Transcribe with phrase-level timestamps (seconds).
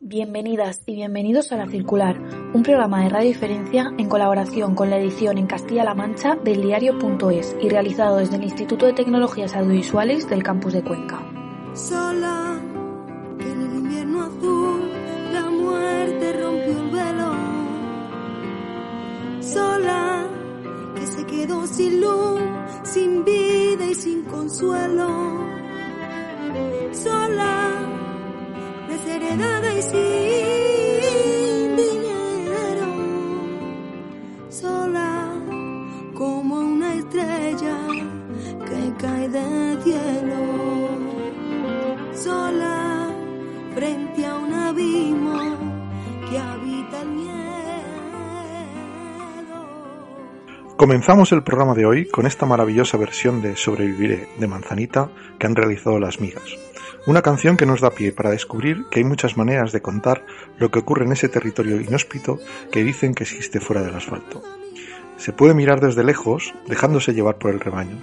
[0.00, 2.20] Bienvenidas y bienvenidos a La Circular,
[2.52, 7.56] un programa de Radio Diferencia en colaboración con la edición en Castilla-La Mancha del diario.es
[7.62, 11.20] y realizado desde el Instituto de Tecnologías Audiovisuales del campus de Cuenca.
[11.74, 12.60] Sola,
[13.38, 14.90] que en el invierno azul
[15.32, 17.34] la muerte rompió el velo.
[19.40, 20.26] Sola,
[20.96, 22.42] que se quedó sin luz,
[22.82, 25.08] sin vida y sin consuelo.
[26.92, 27.93] Sola,
[29.18, 32.86] desheredada y sin dinero.
[34.48, 35.32] Sola,
[36.14, 37.76] como una estrella
[38.66, 40.36] que cae del cielo.
[42.14, 43.10] Sola,
[43.74, 45.38] frente a un abismo
[46.28, 47.34] que habita el miedo.
[50.76, 55.54] Comenzamos el programa de hoy con esta maravillosa versión de Sobreviviré de Manzanita que han
[55.54, 56.73] realizado las migas.
[57.06, 60.24] Una canción que nos da pie para descubrir que hay muchas maneras de contar
[60.56, 62.38] lo que ocurre en ese territorio inhóspito
[62.72, 64.42] que dicen que existe fuera del asfalto.
[65.18, 67.98] Se puede mirar desde lejos, dejándose llevar por el rebaño.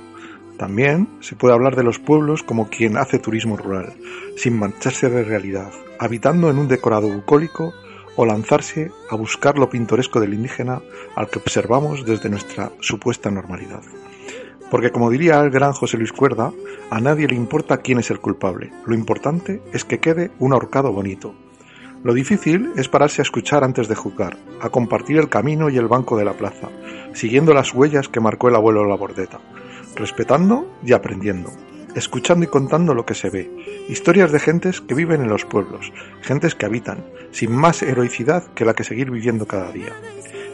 [0.60, 3.96] También se puede hablar de los pueblos como quien hace turismo rural,
[4.38, 7.74] sin mancharse de realidad, habitando en un decorado bucólico
[8.16, 10.80] o lanzarse a buscar lo pintoresco del indígena
[11.16, 13.82] al que observamos desde nuestra supuesta normalidad.
[14.72, 16.54] Porque como diría el gran José Luis Cuerda,
[16.90, 20.94] a nadie le importa quién es el culpable, lo importante es que quede un ahorcado
[20.94, 21.36] bonito.
[22.06, 25.90] Lo difícil es pararse a escuchar antes de juzgar, a compartir el camino y el
[25.90, 26.70] banco de la plaza,
[27.14, 29.42] siguiendo las huellas que marcó el abuelo la bordeta,
[29.96, 31.52] respetando y aprendiendo,
[31.94, 33.52] escuchando y contando lo que se ve,
[33.90, 38.64] historias de gentes que viven en los pueblos, gentes que habitan, sin más heroicidad que
[38.64, 39.92] la que seguir viviendo cada día.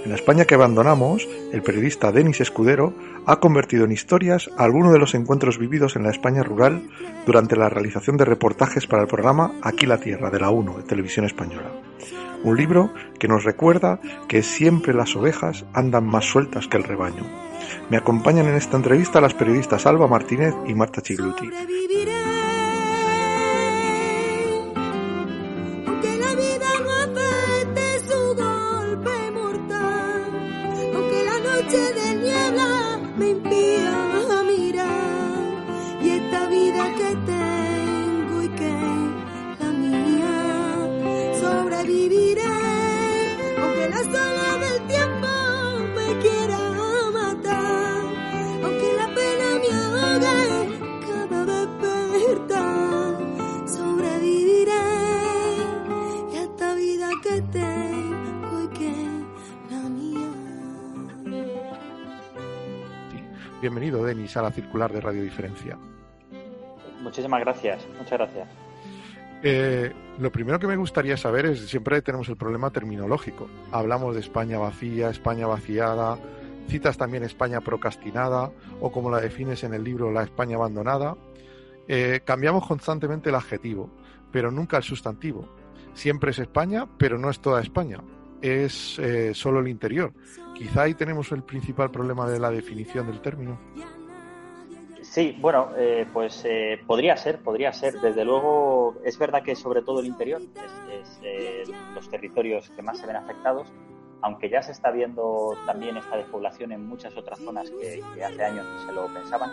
[0.04, 2.94] En la España que abandonamos, el periodista Denis Escudero
[3.26, 6.90] ha convertido en historias algunos de los encuentros vividos en la España rural
[7.26, 10.84] durante la realización de reportajes para el programa Aquí la Tierra de la 1 de
[10.84, 11.72] Televisión Española.
[12.44, 17.24] Un libro que nos recuerda que siempre las ovejas andan más sueltas que el rebaño.
[17.90, 21.50] Me acompañan en esta entrevista las periodistas Alba Martínez y Marta Chigluti.
[64.28, 65.78] Bienvenido, Denis, a la circular de Radio Diferencia.
[67.02, 68.48] Muchísimas gracias, muchas gracias.
[69.44, 73.48] Eh, lo primero que me gustaría saber es, siempre tenemos el problema terminológico.
[73.72, 76.18] Hablamos de España vacía, España vaciada,
[76.68, 78.52] citas también España procrastinada
[78.82, 81.16] o como la defines en el libro, la España abandonada.
[81.88, 83.90] Eh, cambiamos constantemente el adjetivo,
[84.32, 85.48] pero nunca el sustantivo.
[85.94, 88.02] Siempre es España, pero no es toda España.
[88.42, 90.14] Es eh, solo el interior.
[90.54, 93.60] Quizá ahí tenemos el principal problema de la definición del término.
[95.18, 98.00] Sí, bueno, eh, pues eh, podría ser, podría ser.
[98.00, 101.64] Desde luego, es verdad que sobre todo el interior es, es, eh,
[101.96, 103.68] los territorios que más se ven afectados,
[104.22, 108.64] aunque ya se está viendo también esta despoblación en muchas otras zonas que, hace años
[108.64, 109.50] no se lo pensaban.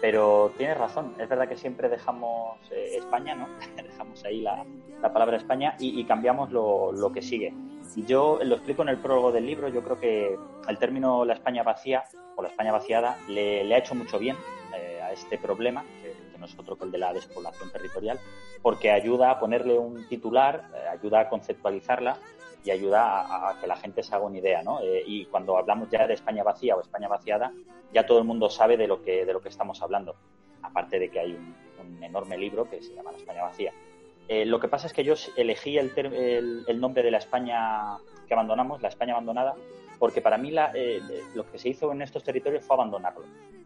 [0.00, 3.46] Pero tienes razón, es verdad que siempre dejamos eh, España, ¿no?
[3.76, 4.66] dejamos ahí la,
[5.00, 7.54] la palabra España y, y cambiamos lo, lo que sigue.
[7.94, 10.36] Yo lo explico en el prólogo del libro, yo creo que
[10.68, 12.02] el término la España vacía
[12.34, 14.36] o la España vaciada le, le ha hecho mucho bien
[14.74, 18.18] eh, a este problema, que, que, no es otro que el de la despoblación territorial,
[18.62, 22.18] porque ayuda a ponerle un titular, eh, ayuda a conceptualizarla
[22.64, 24.80] y ayuda a, a, que la gente se haga una idea, ¿no?
[24.80, 27.52] Eh, y cuando hablamos ya de España vacía o España vaciada,
[27.92, 30.16] ya todo el mundo sabe de lo que, de lo que estamos hablando,
[30.62, 33.72] aparte de que hay un, un enorme libro que se llama La España vacía.
[34.28, 37.96] Eh, lo que pasa es que yo elegí el, el, el, nombre de la España
[38.26, 39.54] que abandonamos, la España abandonada,
[39.98, 41.00] porque para mí la, eh,
[41.34, 43.24] lo que se hizo en estos territorios fue abandonarlo.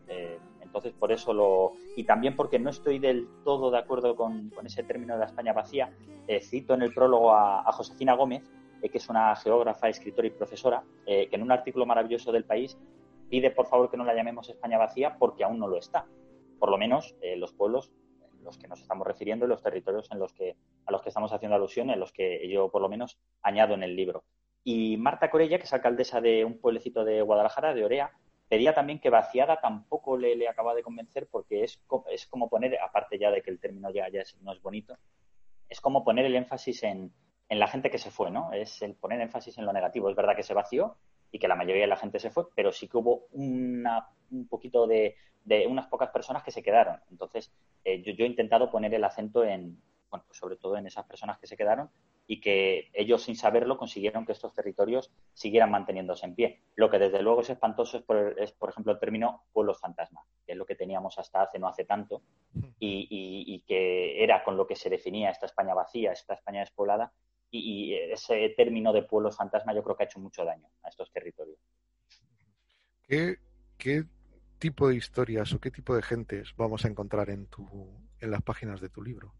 [0.08, 1.72] Eh, entonces, por eso lo.
[1.96, 5.52] Y también porque no estoy del todo de acuerdo con, ese término de la España
[5.52, 5.92] vacía.
[6.28, 8.44] Eh, cito en el prólogo a, a Josefina Gómez,
[8.82, 12.44] eh, que es una geógrafa, escritora y profesora, eh, que en un artículo maravilloso del
[12.44, 12.78] país
[13.28, 16.06] pide por favor que no la llamemos España vacía porque aún no lo está.
[16.58, 17.92] Por lo menos eh, los pueblos
[18.38, 20.56] en los que nos estamos refiriendo y los territorios en los que,
[20.86, 23.82] a los que estamos haciendo alusión, en los que yo por lo menos añado en
[23.82, 24.24] el libro.
[24.62, 28.12] Y Marta Corella, que es alcaldesa de un pueblecito de Guadalajara, de Orea,
[28.48, 31.80] pedía también que vaciada tampoco le, le acaba de convencer porque es,
[32.10, 34.98] es como poner, aparte ya de que el término ya, ya es, no es bonito,
[35.68, 37.12] es como poner el énfasis en,
[37.48, 38.52] en la gente que se fue, ¿no?
[38.52, 40.10] Es el poner énfasis en lo negativo.
[40.10, 40.96] Es verdad que se vació
[41.32, 44.48] y que la mayoría de la gente se fue, pero sí que hubo una, un
[44.48, 47.00] poquito de, de unas pocas personas que se quedaron.
[47.10, 47.52] Entonces,
[47.84, 49.80] eh, yo, yo, he intentado poner el acento en,
[50.10, 51.90] bueno, pues sobre todo en esas personas que se quedaron
[52.30, 56.62] y que ellos sin saberlo consiguieron que estos territorios siguieran manteniéndose en pie.
[56.76, 60.20] Lo que desde luego es espantoso es, por, es, por ejemplo, el término pueblos fantasma,
[60.46, 62.22] que es lo que teníamos hasta hace no hace tanto
[62.78, 66.60] y, y, y que era con lo que se definía esta España vacía, esta España
[66.60, 67.12] despoblada
[67.50, 70.88] y, y, ese término de pueblos fantasma yo creo que ha hecho mucho daño a
[70.88, 71.58] estos territorios.
[73.08, 73.38] ¿Qué,
[73.76, 74.04] qué
[74.60, 77.66] tipo de historias o qué tipo de gentes vamos a encontrar en, tu,
[78.20, 79.34] en las páginas de tu libro?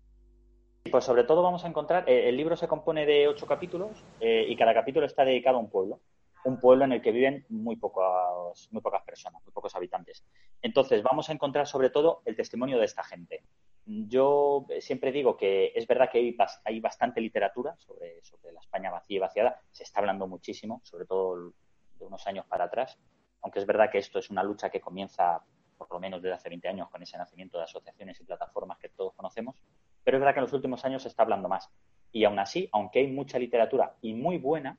[0.88, 4.46] Pues sobre todo vamos a encontrar, eh, el libro se compone de ocho capítulos eh,
[4.48, 6.00] y cada capítulo está dedicado a un pueblo,
[6.44, 10.24] un pueblo en el que viven muy, pocos, muy pocas personas, muy pocos habitantes.
[10.62, 13.44] Entonces vamos a encontrar sobre todo el testimonio de esta gente.
[13.84, 18.90] Yo siempre digo que es verdad que hay, hay bastante literatura sobre, sobre la España
[18.90, 21.52] vacía y vaciada, se está hablando muchísimo, sobre todo
[21.98, 22.98] de unos años para atrás,
[23.42, 25.42] aunque es verdad que esto es una lucha que comienza
[25.76, 28.90] por lo menos desde hace 20 años con ese nacimiento de asociaciones y plataformas que
[28.90, 29.56] todos conocemos,
[30.04, 31.70] pero es verdad que en los últimos años se está hablando más.
[32.12, 34.78] Y aún así, aunque hay mucha literatura y muy buena,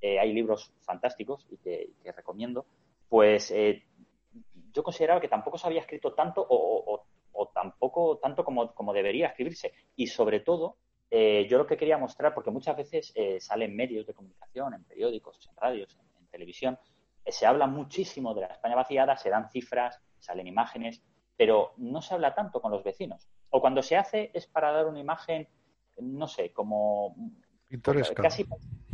[0.00, 2.66] eh, hay libros fantásticos y que, recomiendo,
[3.08, 3.84] pues eh,
[4.72, 7.04] yo consideraba que tampoco se había escrito tanto o,
[7.52, 9.72] tampoco tanto como, como, debería escribirse.
[9.94, 10.76] Y sobre todo,
[11.10, 15.48] eh, yo lo que quería mostrar, porque muchas veces salen medios de comunicación, en periódicos,
[15.48, 16.78] en radios, en, televisión,
[17.26, 21.02] se habla muchísimo de la España vaciada, se dan cifras, salen imágenes,
[21.36, 23.28] pero no se habla tanto con los vecinos.
[23.50, 25.48] O cuando se hace es para dar una imagen,
[25.98, 27.14] no sé, como...
[27.68, 28.22] Pintoresca.
[28.22, 28.46] Casi,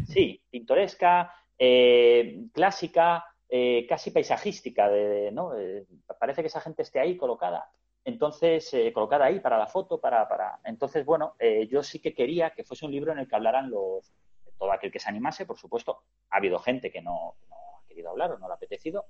[0.07, 4.89] sí, pintoresca, eh, clásica, eh, casi paisajística.
[4.89, 5.57] De, ¿no?
[5.57, 5.87] Eh,
[6.19, 7.71] parece que esa gente esté ahí colocada.
[8.05, 10.29] Entonces, eh, colocada ahí para la foto, para...
[10.29, 10.59] para...
[10.65, 13.71] Entonces, bueno, eh, yo sí que quería que fuese un libro en el que hablaran
[13.71, 14.13] los
[14.59, 16.05] todo aquel que se animase, por supuesto.
[16.31, 19.07] Ha habido gente que no, no ha querido hablar o no le ha apetecido,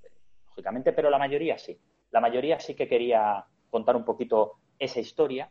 [0.46, 1.78] lógicamente, pero la mayoría sí.
[2.12, 5.50] La mayoría sí que quería contar un poquito esa historia,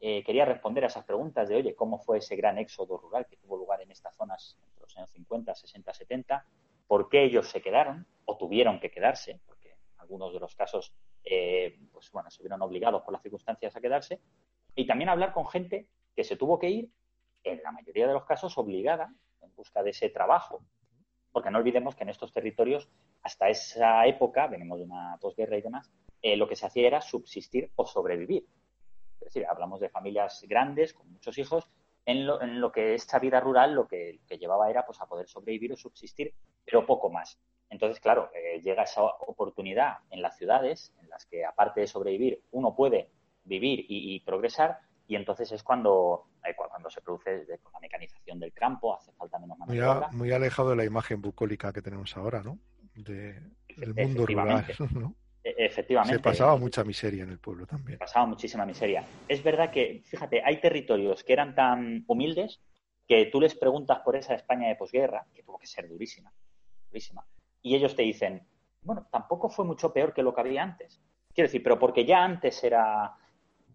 [0.00, 3.36] eh, quería responder a esas preguntas de, oye, ¿cómo fue ese gran éxodo rural que
[3.36, 6.46] tuvo lugar en estas zonas entre los años 50, 60, 70?
[6.86, 9.40] ¿Por qué ellos se quedaron o tuvieron que quedarse?
[9.46, 10.92] Porque en algunos de los casos,
[11.24, 14.20] eh, pues bueno, se vieron obligados por las circunstancias a quedarse.
[14.74, 16.90] Y también hablar con gente que se tuvo que ir,
[17.42, 20.62] en la mayoría de los casos, obligada en busca de ese trabajo.
[21.36, 22.88] Porque no olvidemos que en estos territorios,
[23.22, 25.92] hasta esa época, venimos de una posguerra y demás,
[26.22, 28.46] eh, lo que se hacía era subsistir o sobrevivir.
[29.20, 31.68] Es decir, hablamos de familias grandes, con muchos hijos,
[32.06, 35.28] en lo, en lo que esta vida rural lo que, llevaba era pues, a poder
[35.28, 36.32] sobrevivir o subsistir,
[36.64, 37.38] pero poco más.
[37.68, 42.44] Entonces, claro, eh, llega esa oportunidad en las ciudades, en las que aparte de sobrevivir,
[42.52, 43.10] uno puede
[43.44, 48.52] vivir y progresar, y entonces es cuando, eh, cuando se produce con la mecanización del
[48.52, 52.16] campo, hace falta menos mano muy, a, muy alejado de la imagen bucólica que tenemos
[52.16, 52.58] ahora, ¿no?
[52.94, 53.40] De,
[53.76, 55.14] del mundo rural, ¿no?
[55.42, 56.16] Efectivamente.
[56.16, 57.98] Se pasaba mucha miseria en el pueblo también.
[57.98, 59.04] Se pasaba muchísima miseria.
[59.28, 62.60] Es verdad que, fíjate, hay territorios que eran tan humildes
[63.06, 66.32] que tú les preguntas por esa España de posguerra, que tuvo que ser durísima,
[66.88, 67.24] durísima,
[67.62, 68.44] y ellos te dicen,
[68.82, 71.00] bueno, tampoco fue mucho peor que lo que había antes.
[71.32, 73.14] Quiero decir, pero porque ya antes era,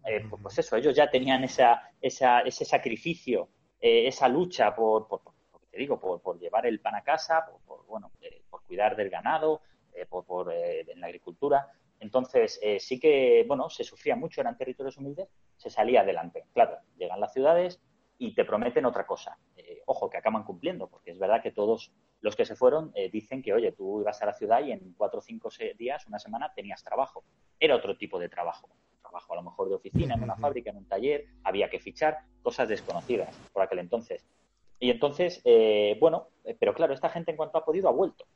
[0.06, 3.48] eh, pues eso, ellos ya tenían esa, esa, ese sacrificio,
[3.80, 5.32] eh, esa lucha por, por, por,
[5.72, 9.62] te digo, por, llevar el pan a casa, por, bueno, eh, por cuidar del ganado,
[9.94, 11.66] eh, por, en la agricultura.
[11.98, 16.44] Entonces, eh, sí que, bueno, se sufría mucho, eran territorios humildes, se salía adelante.
[16.52, 17.80] Claro, llegan las ciudades
[18.18, 19.38] y te prometen otra cosa.
[19.86, 23.52] Ojo, que acaban cumpliendo, porque es verdad que todos los que se fueron dicen que,
[23.52, 26.84] oye, tú ibas a la ciudad y en cuatro o cinco días, una semana, tenías
[26.84, 27.24] trabajo.
[27.58, 28.68] Era otro tipo de trabajo.
[29.00, 32.18] Trabajo a lo mejor de oficina, en una fábrica, en un taller, había que fichar,
[32.42, 34.24] cosas desconocidas por aquel entonces.
[34.78, 38.26] Y entonces, eh, bueno, pero claro, esta gente en cuanto ha podido ha vuelto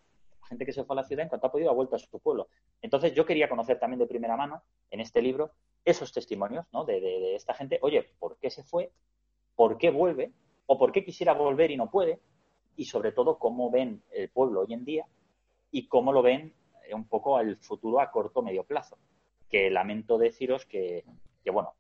[0.47, 2.19] gente que se fue a la ciudad en cuanto ha podido ha vuelto a su
[2.21, 2.49] pueblo.
[2.81, 5.51] Entonces yo quería conocer también de primera mano en este libro
[5.85, 6.85] esos testimonios ¿no?
[6.85, 7.79] de, de, de, esta gente.
[7.83, 8.91] Oye, ¿por qué se fue?
[9.55, 10.33] ¿Por qué vuelve?
[10.67, 12.21] ¿O por qué quisiera volver y no puede?
[12.77, 15.07] Y sobre todo, cómo ven el pueblo hoy en día
[15.71, 16.55] y cómo lo ven
[16.93, 18.99] un poco al futuro a corto o medio plazo.
[19.49, 21.05] Que lamento deciros que,
[21.47, 21.77] que, bueno,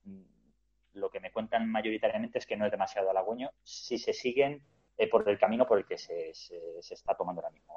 [0.93, 4.63] lo que me cuentan mayoritariamente es que no es demasiado halagüeño si se siguen
[4.97, 7.75] eh, por el camino por el que se, se, se está tomando ahora mismo.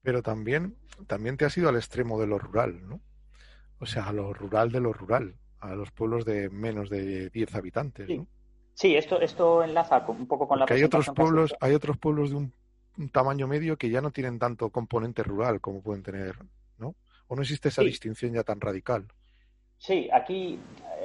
[0.00, 0.76] pero también,
[1.08, 3.00] también te has ido al extremo de lo rural, ¿no?
[3.80, 7.54] O sea, a lo rural de lo rural, a los pueblos de menos de 10
[7.56, 8.18] habitantes, sí.
[8.18, 8.28] ¿no?
[8.74, 12.30] Sí, esto, esto enlaza un poco con Porque la hay otros pueblos, hay otros pueblos
[12.30, 12.54] de un,
[12.96, 16.36] un, tamaño medio que ya no tienen tanto componente rural como pueden tener,
[16.78, 16.94] ¿no?
[17.26, 17.88] ¿O no existe esa sí.
[17.88, 19.08] distinción ya tan radical?
[19.80, 20.60] Sí, aquí,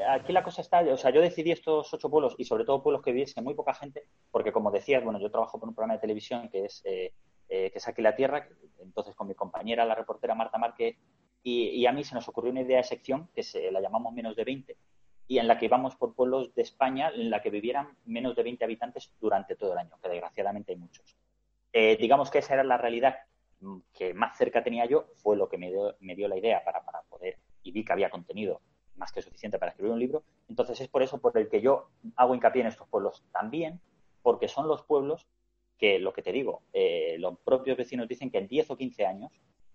[0.10, 3.02] aquí la cosa está, o sea, yo decidí estos ocho pueblos y sobre todo pueblos
[3.02, 6.02] que viviesen muy poca gente, porque como decías, bueno, yo trabajo por un programa de
[6.02, 7.14] televisión que es, eh,
[7.48, 10.98] eh, que es Aquí la Tierra, entonces con mi compañera, la reportera Marta Márquez,
[11.42, 14.36] y, a mí se nos ocurrió una idea de sección que se la llamamos menos
[14.36, 14.78] de 20
[15.28, 18.44] y en la que íbamos por pueblos de España en la que vivieran menos de
[18.44, 21.16] 20 habitantes durante todo el año, que desgraciadamente hay muchos.
[21.72, 23.16] Eh, digamos que esa era la realidad
[23.94, 26.84] que más cerca tenía yo, fue lo que me dio, me dio la idea para,
[26.84, 28.62] para poder, y vi que había contenido
[28.96, 30.24] más que suficiente para escribir un libro.
[30.48, 33.82] Entonces es por eso por el que yo hago hincapié en estos pueblos también,
[34.22, 35.28] porque son los pueblos
[35.78, 39.06] que, lo que te digo, eh, los propios vecinos dicen que en 10 o 15
[39.06, 39.32] años,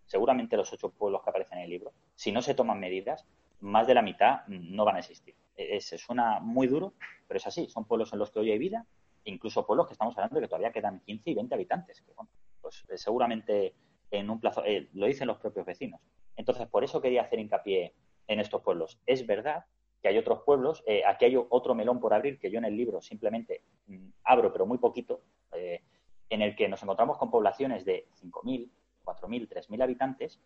[0.07, 3.27] seguramente los ocho pueblos que aparecen en el libro, si no se toman medidas,
[3.61, 5.35] más de la mitad no van a existir.
[5.55, 6.95] Es, suena muy duro,
[7.29, 7.69] pero es así.
[7.69, 8.87] Son pueblos en los que hoy hay vida,
[9.25, 12.01] incluso pueblos que estamos hablando de que todavía quedan 15 y 20 habitantes.
[12.01, 12.31] Que, bueno,
[12.63, 13.75] pues eh, seguramente
[14.11, 16.01] en un plazo, eh, lo dicen los propios vecinos.
[16.37, 17.95] Entonces, por eso quería hacer hincapié
[18.27, 18.99] en estos pueblos.
[19.07, 19.65] Es verdad
[20.01, 22.77] que hay otros pueblos, eh, aquí hay otro melón por abrir que yo en el
[22.77, 25.21] libro simplemente mm, abro, pero muy poquito,
[25.53, 25.83] eh,
[26.31, 28.71] en el que nos encontramos con poblaciones de 5.000,
[29.05, 30.41] 4.000, 3.000 habitantes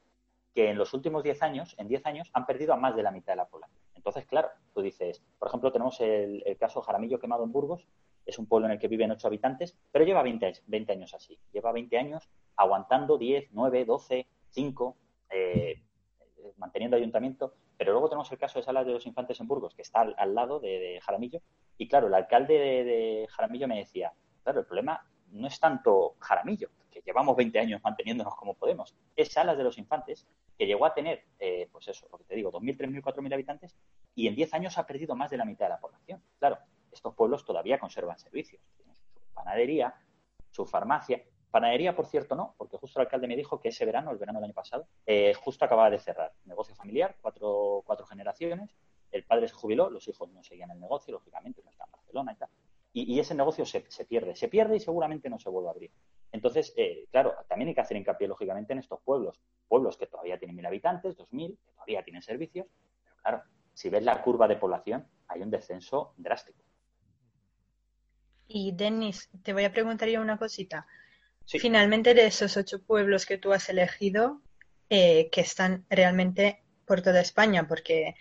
[0.54, 3.10] que en los últimos 10 años, en 10 años, han perdido a más de la
[3.10, 3.80] mitad de la población.
[3.94, 7.86] Entonces, claro, tú dices, por ejemplo, tenemos el, caso Jaramillo Quemado en Burgos,
[8.24, 11.38] es un pueblo en el que viven 8 habitantes, pero lleva 20, 20 años así,
[11.52, 14.96] lleva 20 años aguantando 10, 9, 12, 5,
[16.56, 19.82] manteniendo ayuntamiento pero luego tenemos el caso de Salas de los Infantes en Burgos, que
[19.82, 21.40] está al, lado de, Jaramillo.
[21.76, 24.12] Y claro, el alcalde de, Jaramillo me decía,
[24.42, 29.32] claro, el problema no es tanto Jaramillo, que llevamos 20 años manteniéndonos como podemos, es
[29.32, 30.26] Salas de los Infantes,
[30.56, 33.76] que llegó a tener, eh, pues eso, lo que te digo, 2.000, 3.000, 4.000 habitantes,
[34.14, 36.22] y en 10 años ha perdido más de la mitad de la población.
[36.38, 36.58] Claro,
[36.92, 39.94] estos pueblos todavía conservan servicios, tienen su panadería,
[40.52, 44.10] su farmacia, Panadería, por cierto, no, porque justo el alcalde me dijo que ese verano,
[44.10, 46.32] el verano del año pasado, eh, justo acababa de cerrar.
[46.46, 48.74] Negocio familiar, cuatro, generaciones.
[49.12, 52.32] El padre se jubiló, los hijos no seguían el negocio, lógicamente, no está en Barcelona
[52.32, 52.48] y tal.
[52.92, 55.92] Y, ese negocio se, pierde, se pierde y seguramente no se vuelve a abrir.
[56.32, 59.40] Entonces, eh, claro, también hay que hacer hincapié, lógicamente, en estos pueblos.
[59.68, 62.66] Pueblos que todavía tienen mil habitantes, dos mil, que todavía tienen servicios.
[63.04, 63.42] Pero claro,
[63.74, 66.64] si ves la curva de población, hay un descenso drástico.
[68.48, 70.88] Y Denis, te voy a preguntar yo una cosita.
[71.46, 74.42] Finalmente, de esos ocho pueblos que tú has elegido,
[74.88, 78.14] eh, que están realmente por toda España, porque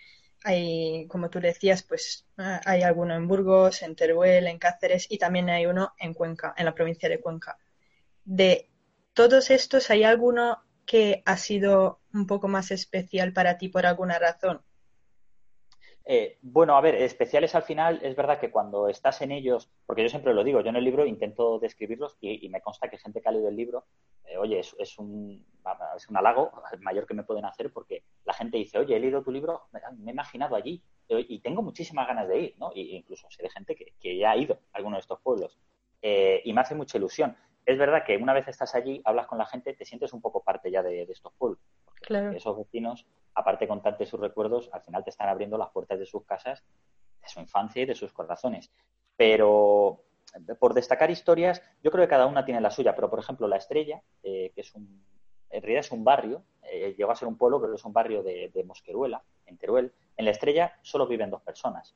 [0.44, 5.18] hay, como tú decías, pues ah, hay alguno en Burgos, en Teruel, en Cáceres y
[5.18, 7.58] también hay uno en Cuenca, en la provincia de Cuenca.
[8.24, 8.70] De
[9.14, 14.18] todos estos, ¿hay alguno que ha sido un poco más especial para ti por alguna
[14.18, 14.60] razón?
[16.06, 20.02] Eh, bueno, a ver, especiales al final, es verdad que cuando estás en ellos, porque
[20.02, 23.22] yo siempre lo digo, yo en el libro intento describirlos y, me consta que gente
[23.22, 23.86] que ha leído el libro,
[24.26, 25.46] eh, oye, es, un,
[25.96, 29.22] es un halago mayor que me pueden hacer porque la gente dice, oye, he leído
[29.22, 32.70] tu libro, me he imaginado allí eh, y tengo muchísimas ganas de ir, ¿no?
[32.74, 35.58] Y incluso sé de gente que, ya ha ido a alguno de estos pueblos
[36.02, 37.34] y me hace mucha ilusión.
[37.64, 40.42] Es verdad que una vez estás allí, hablas con la gente, te sientes un poco
[40.42, 41.60] parte ya de, de estos pueblos.
[42.34, 46.06] Esos vecinos aparte de contarte sus recuerdos, al final te están abriendo las puertas de
[46.06, 46.62] sus casas,
[47.20, 48.70] de su infancia y de sus corazones.
[49.16, 50.04] Pero
[50.58, 53.56] por destacar historias, yo creo que cada una tiene la suya, pero por ejemplo La
[53.56, 55.04] Estrella, eh, que es un,
[55.50, 58.22] en realidad es un barrio, eh, llegó a ser un pueblo, pero es un barrio
[58.22, 59.92] de, Mosqueruela, en Teruel.
[60.16, 61.94] En La Estrella solo viven dos personas.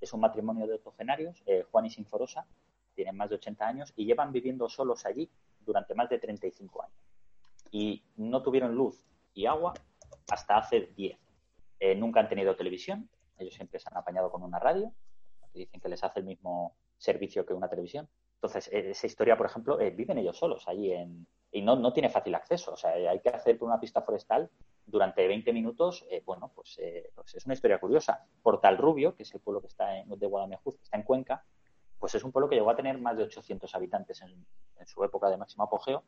[0.00, 2.46] Es un matrimonio de octogenarios, eh, Juan y Sinforosa,
[2.94, 6.96] tienen más de 80 años y llevan viviendo solos allí durante más de 35 años.
[7.70, 9.74] Y no tuvieron luz y agua
[10.30, 11.18] hasta hace 10.
[11.80, 13.08] Eh, nunca han tenido televisión,
[13.38, 14.92] ellos siempre se han apañado con una radio,
[15.52, 18.08] dicen que les hace el mismo servicio que una televisión.
[18.34, 21.92] Entonces, eh, esa historia, por ejemplo, eh, viven ellos solos allí en, y no, no
[21.92, 22.72] tiene fácil acceso.
[22.72, 24.50] O sea, hay que hacer por una pista forestal
[24.86, 26.06] durante 20 minutos.
[26.24, 26.78] bueno, pues,
[27.14, 28.24] pues, es una historia curiosa.
[28.42, 31.44] Portal Rubio, que es el pueblo que está en, de Guadalajara, que está en Cuenca,
[31.98, 34.46] pues es un pueblo que llegó a tener más de 800 habitantes en,
[34.78, 36.04] en su época de máximo apogeo.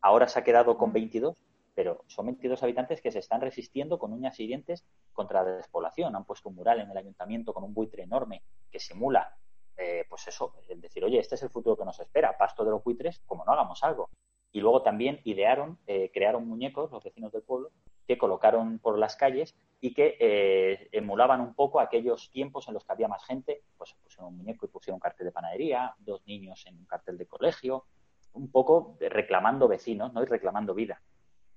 [0.00, 1.36] Ahora se ha quedado con 22
[1.76, 6.16] pero son 22 habitantes que se están resistiendo con uñas y dientes contra la despoblación.
[6.16, 9.36] Han puesto un mural en el ayuntamiento con un buitre enorme que simula,
[9.76, 12.70] eh, pues eso, el decir, oye, este es el futuro que nos espera, pasto de
[12.70, 14.08] los buitres, como no hagamos algo.
[14.52, 17.70] Y luego también idearon, eh, crearon muñecos, los vecinos del pueblo,
[18.06, 22.86] que colocaron por las calles y que eh, emulaban un poco aquellos tiempos en los
[22.86, 26.26] que había más gente, pues pusieron un muñeco y pusieron un cartel de panadería, dos
[26.26, 27.84] niños en un cartel de colegio,
[28.32, 30.22] un poco reclamando vecinos, ¿no?
[30.22, 31.02] Y reclamando vida.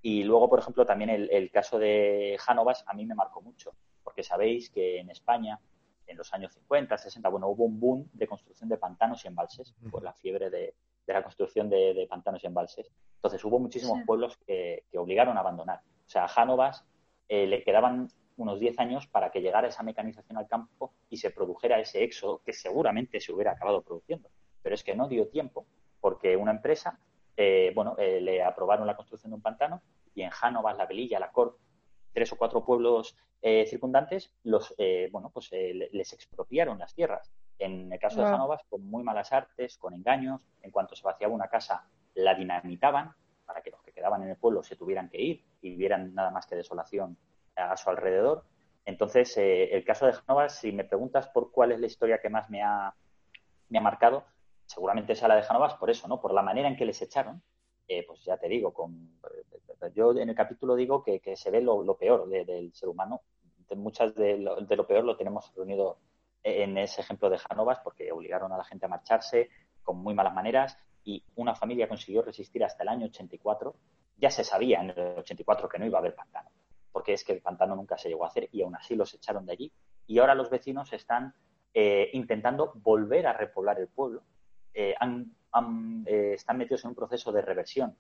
[0.02, 4.24] Y luego, por ejemplo, también el, caso de Janovas a mí me marcó mucho, porque
[4.24, 5.60] sabéis que en España,
[6.08, 9.76] en los años 50, 60, bueno, hubo un boom de construcción de pantanos y embalses,
[9.92, 10.74] por la fiebre de,
[11.06, 12.90] la construcción de, pantanos y embalses.
[13.16, 15.82] Entonces hubo muchísimos pueblos que, obligaron a abandonar.
[16.08, 16.86] O sea, a Janovas
[17.28, 21.30] eh, le quedaban unos 10 años para que llegara esa mecanización al campo y se
[21.30, 24.30] produjera ese éxodo que seguramente se hubiera acabado produciendo.
[24.62, 25.66] Pero es que no dio tiempo,
[26.00, 27.00] porque una empresa,
[27.38, 29.82] eh, bueno, eh, le aprobaron la construcción de un pantano
[30.14, 31.58] y en Jánovas, La Velilla, La Cort,
[32.14, 34.76] tres o cuatro pueblos eh, circundantes, los,
[35.12, 37.32] bueno, pues les expropiaron las tierras.
[37.58, 41.34] En el caso de Jánovas, con muy malas artes, con engaños, en cuanto se vaciaba
[41.34, 43.14] una casa, la dinamitaban
[43.46, 46.32] para que los que quedaban en el pueblo se tuvieran que ir y vieran nada
[46.32, 47.18] más que desolación
[47.56, 48.44] a su alrededor.
[48.86, 52.50] Entonces, el caso de Janovas, si me preguntas por cuál es la historia que más
[52.50, 52.94] me ha,
[53.70, 54.26] me ha marcado,
[54.70, 56.22] seguramente es la de Janovas por eso, ¿no?
[56.22, 57.42] Por la manera en que les echaron.
[57.88, 59.20] Eh, pues ya te digo, con,
[59.96, 63.22] yo en el capítulo digo que, se ve lo, peor del ser humano.
[63.76, 65.98] muchas de lo, de lo, peor lo tenemos reunido
[66.44, 69.50] en ese ejemplo de Janovas porque obligaron a la gente a marcharse
[69.82, 73.74] con muy malas maneras y una familia consiguió resistir hasta el año 84.
[74.18, 76.52] Ya se sabía en el 84 que no iba a haber pantano
[76.92, 79.46] porque es que el pantano nunca se llegó a hacer y aún así los echaron
[79.46, 79.72] de allí.
[80.08, 81.34] Y ahora los vecinos están
[81.74, 84.24] eh, intentando volver a repoblar el pueblo.
[84.82, 84.96] Eh,
[86.06, 87.98] eh, están metidos en un proceso de reversión,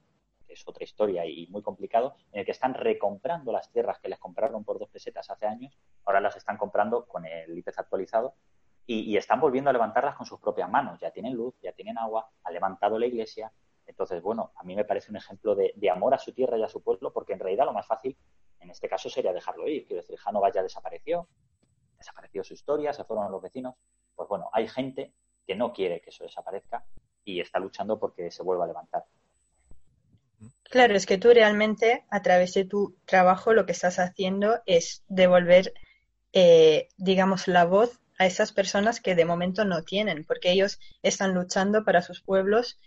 [0.48, 4.08] que es otra historia y muy complicado, en el que están recomprando las tierras que
[4.08, 8.36] les compraron por dos pesetas hace años, ahora las están comprando con el IPC actualizado
[8.86, 11.02] y, están volviendo a levantarlas con sus propias manos.
[11.02, 13.52] Ya tienen luz, ya tienen agua, han levantado la iglesia.
[13.86, 16.64] Entonces, bueno, a mí me parece un ejemplo de, de amor a su tierra y
[16.64, 18.18] a su pueblo, porque en realidad lo más fácil
[18.62, 19.86] en este caso sería dejarlo ir.
[19.86, 21.28] Quiero decir, Janova ya desapareció,
[21.98, 23.76] desapareció su historia, se fueron los vecinos.
[24.16, 25.14] Pues bueno, hay gente
[25.50, 26.86] que no quiere que eso desaparezca
[27.26, 29.06] y está luchando porque se vuelva a levantar.
[30.66, 35.04] Claro, es que tú realmente, a través de tu trabajo, lo que estás haciendo es
[35.08, 35.74] devolver,
[36.34, 41.34] eh, digamos, la voz a esas personas que de momento no tienen, porque ellos están
[41.34, 42.78] luchando para sus pueblos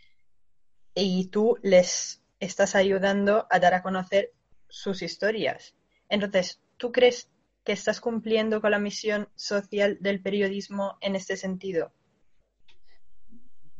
[0.94, 4.30] y tú les estás ayudando a dar a conocer
[4.68, 5.74] sus historias.
[6.08, 7.28] Entonces, ¿tú crees
[7.64, 11.92] que estás cumpliendo con la misión social del periodismo en este sentido?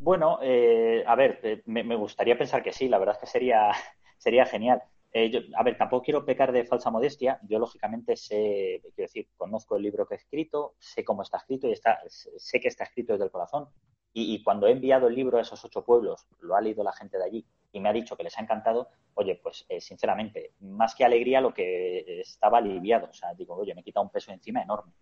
[0.03, 3.71] Bueno, eh, a ver, eh, me, gustaría pensar que sí, la verdad es que sería,
[4.19, 4.83] sería genial.
[5.13, 7.39] Eh, a ver, tampoco quiero pecar de falsa modestia.
[7.49, 11.69] Yo, lógicamente, sé, quiero decir, conozco el libro que he escrito, sé cómo está escrito
[11.69, 13.69] y está, sé que está escrito desde el corazón.
[14.13, 17.17] y, cuando he enviado el libro a esos ocho pueblos, lo ha leído la gente
[17.17, 20.95] de allí y me ha dicho que les ha encantado, oye, pues eh, sinceramente, más
[20.97, 23.09] que alegría, lo que estaba aliviado.
[23.09, 24.93] O sea, digo, oye, me he quitado un peso encima enorme.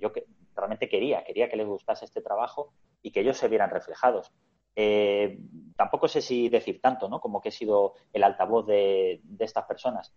[0.00, 3.70] Porque yo realmente quería, quería que les gustase este trabajo y que ellos se vieran
[3.70, 4.32] reflejados.
[4.76, 5.38] Eh,
[5.76, 7.20] tampoco sé si decir tanto, ¿no?
[7.20, 10.12] Como que he sido el altavoz de, estas personas,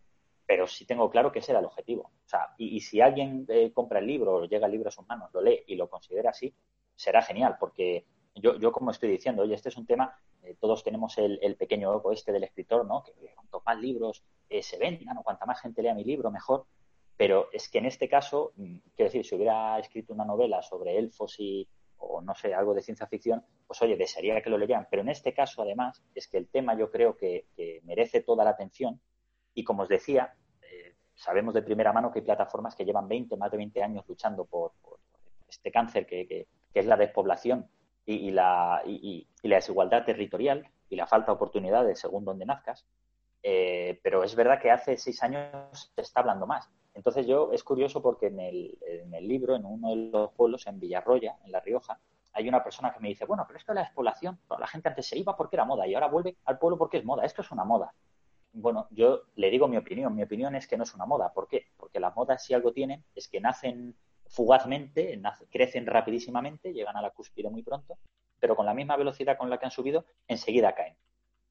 [0.47, 2.11] pero sí tengo claro que ese era el objetivo.
[2.25, 5.07] O sea, y, si alguien eh, compra el libro o llega el libro a sus
[5.07, 6.53] manos, lo lee y lo considera así,
[6.95, 10.83] será genial, porque yo, yo como estoy diciendo, oye, este es un tema eh, todos
[10.83, 13.03] tenemos el, pequeño ego este del escritor, ¿no?
[13.03, 16.65] Que cuanto más libros eh, se vendan o cuanta más gente lea mi libro, mejor.
[17.17, 20.97] Pero es que en este caso, mm, quiero decir, si hubiera escrito una novela sobre
[20.97, 24.87] elfos y, o no sé, algo de ciencia ficción, pues oye, desearía que lo leyeran.
[24.89, 27.47] Pero en este caso, además, es que el tema yo creo que,
[27.83, 29.01] merece toda la atención.
[29.53, 33.35] Y como os decía, eh, sabemos de primera mano que hay plataformas que llevan 20,
[33.37, 34.73] más de 20 años luchando por,
[35.49, 37.67] este cáncer que, que, es la despoblación
[38.05, 42.85] y, la, y, la desigualdad territorial y la falta de oportunidades según donde nazcas.
[43.43, 46.69] Eh, pero es verdad que hace seis años se está hablando más.
[46.97, 51.37] Entonces yo es curioso porque en el, libro, en uno de los pueblos, en Villarroya,
[51.45, 51.99] en La Rioja,
[52.33, 55.15] hay una persona que me dice, bueno, pero de la despoblación, la gente antes se
[55.15, 57.23] iba porque era moda y ahora vuelve al pueblo porque es moda.
[57.23, 57.93] Esto es una moda.
[58.51, 60.15] Bueno, yo le digo mi opinión.
[60.15, 61.31] Mi opinión es que no es una moda.
[61.33, 61.67] ¿Por qué?
[61.77, 67.11] Porque las modas si algo tienen es que nacen fugazmente, crecen rapidísimamente, llegan a la
[67.11, 67.99] cúspide muy pronto,
[68.39, 70.95] pero con la misma velocidad con la que han subido, enseguida caen.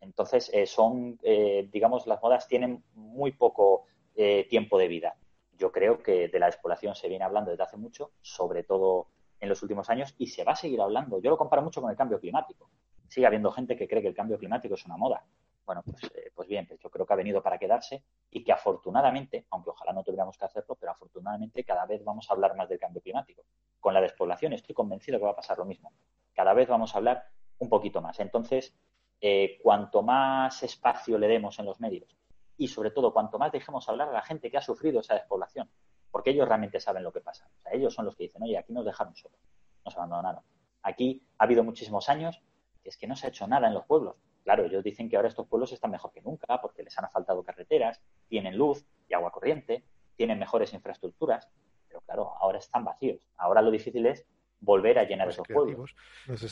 [0.00, 3.84] Entonces, eh, son, eh, digamos, las modas tienen muy poco
[4.16, 5.16] eh, tiempo de vida.
[5.56, 9.08] Yo creo que de la despoblación se viene hablando desde hace mucho, sobre todo
[9.40, 11.20] en los últimos años, y se va a seguir hablando.
[11.20, 12.70] Yo lo comparo mucho con el cambio climático.
[13.08, 15.24] Sigue habiendo gente que cree que el cambio climático es una moda.
[15.64, 18.52] Bueno, pues, eh, pues bien, pues yo creo que ha venido para quedarse y que
[18.52, 22.68] afortunadamente, aunque ojalá no tuviéramos que hacerlo, pero afortunadamente cada vez vamos a hablar más
[22.68, 23.42] del cambio climático.
[23.80, 25.92] Con la despoblación estoy convencido que va a pasar lo mismo.
[26.34, 27.24] Cada vez vamos a hablar
[27.58, 28.20] un poquito más.
[28.20, 28.76] Entonces,
[29.20, 32.16] eh, cuanto más espacio le demos en los medios
[32.56, 35.68] y sobre todo cuanto más dejemos hablar a la gente que ha sufrido esa despoblación,
[36.10, 37.48] porque ellos realmente saben lo que pasa.
[37.58, 39.38] O sea, ellos son los que dicen, oye, aquí nos dejaron solos,
[39.84, 40.42] nos abandonaron.
[40.82, 42.40] Aquí ha habido muchísimos años
[42.82, 44.16] que es que no se ha hecho nada en los pueblos
[44.46, 47.42] Claro, ellos dicen que ahora estos pueblos están mejor que nunca porque les han faltado
[47.42, 49.82] carreteras, tienen luz y agua corriente,
[50.14, 51.48] tienen mejores infraestructuras,
[51.88, 53.18] pero claro, ahora están vacíos.
[53.38, 54.24] Ahora lo difícil es
[54.60, 55.96] volver a llenar esos pueblos.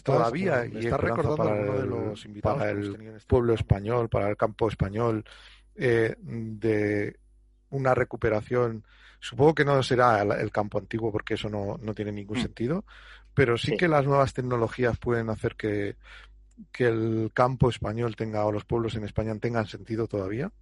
[0.02, 4.28] Todavía, y está recordando para el, de los invitados para el este pueblo español, para
[4.28, 5.24] el campo español,
[5.76, 7.16] eh, de
[7.70, 8.84] una recuperación
[9.24, 12.42] Supongo que no será el, campo antiguo porque eso no, no tiene ningún mm.
[12.42, 12.84] sentido,
[13.32, 15.96] pero sí, que las nuevas tecnologías pueden hacer que,
[16.70, 20.52] que el campo español tenga o los pueblos en España tengan sentido todavía.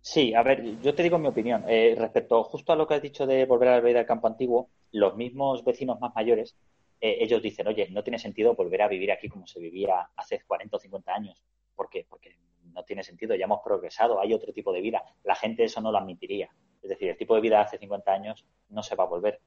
[0.00, 1.64] Sí, a ver, yo te digo mi opinión.
[1.68, 4.26] Eh, respecto justo a lo que has dicho de volver a la vida del campo
[4.26, 6.56] antiguo, los mismos vecinos más mayores,
[7.00, 10.42] eh, ellos dicen, oye, no tiene sentido volver a vivir aquí como se vivía hace
[10.44, 11.40] 40 o 50 años.
[11.76, 12.04] ¿Por qué?
[12.08, 12.36] Porque
[12.72, 15.02] no tiene sentido, ya hemos progresado, hay otro tipo de vida.
[15.24, 16.50] La gente eso no lo admitiría.
[16.82, 19.40] Es decir, el tipo de vida de hace 50 años no se va a volver.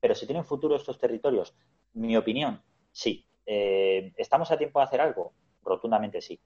[0.00, 1.54] Pero si tienen futuro estos territorios,
[1.94, 3.26] mi opinión, sí.
[3.46, 5.32] Eh, ¿Estamos a tiempo de hacer algo?
[5.62, 6.40] Rotundamente sí.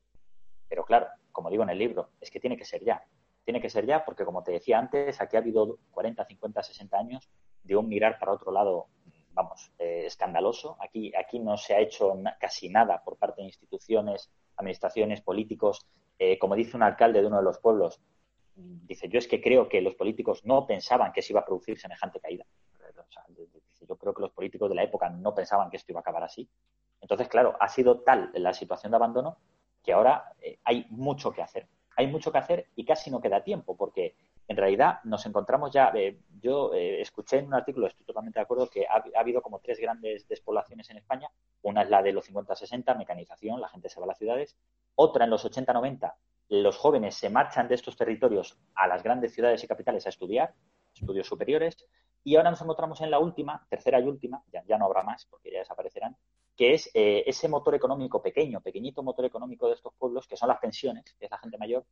[0.68, 3.04] Pero claro, como digo en el libro, es que tiene que ser ya
[3.44, 6.98] tiene que ser ya, porque como te decía antes, aquí ha habido 40, 50, 60
[6.98, 7.28] años
[7.62, 8.88] de un mirar para otro lado,
[9.32, 10.76] vamos, eh, escandaloso.
[10.80, 15.86] Aquí, aquí no se ha hecho casi nada por parte de instituciones, administraciones, políticos.
[16.18, 18.00] Eh, como dice un alcalde de uno de los pueblos,
[18.54, 21.78] dice, yo es que creo que los políticos no pensaban que se iba a producir
[21.78, 22.44] semejante caída.
[23.88, 26.22] yo creo que los políticos de la época no pensaban que esto iba a acabar
[26.22, 26.48] así.
[27.00, 29.38] Entonces, claro, ha sido tal la situación de abandono
[29.82, 33.42] que ahora eh, hay mucho que hacer hay mucho que hacer y casi no queda
[33.42, 34.16] tiempo, porque
[34.48, 38.42] en realidad nos encontramos ya, eh, yo eh, escuché en un artículo, estoy totalmente de
[38.42, 41.30] acuerdo, que ha, habido como tres grandes despoblaciones en España.
[41.64, 44.54] Una es la de los 50-60, mecanización, la gente se va a las ciudades.
[44.96, 46.14] Otra en los 80-90,
[46.50, 50.54] los jóvenes se marchan de estos territorios a las grandes ciudades y capitales a estudiar,
[50.94, 51.88] estudios superiores.
[52.22, 55.24] Y ahora nos encontramos en la última, tercera y última, ya, ya no habrá más
[55.24, 56.14] porque ya desaparecerán,
[56.54, 60.50] que es eh, ese motor económico pequeño, pequeñito motor económico de estos pueblos, que son
[60.50, 61.86] las pensiones, que es la gente mayor.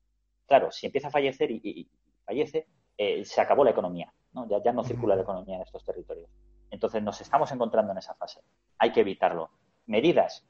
[0.46, 1.88] Claro, si empieza a fallecer y,
[2.26, 4.46] fallece, eh, se acabó la economía, ¿no?
[4.48, 6.30] Ya, ya no circula la economía en estos territorios.
[6.72, 8.40] Entonces nos estamos encontrando en esa fase.
[8.78, 9.50] Hay que evitarlo.
[9.86, 10.46] Medidas.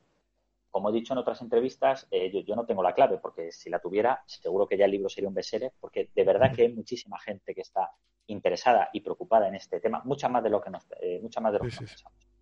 [0.70, 3.78] Como he dicho en otras entrevistas, eh, yo, no tengo la clave, porque si la
[3.78, 7.18] tuviera, seguro que ya el libro sería un bestseller, porque de verdad que hay muchísima
[7.18, 7.90] gente que está
[8.26, 10.86] interesada y preocupada en este tema, mucha más de lo que nos,
[11.20, 12.32] mucha más de lo que pensamos.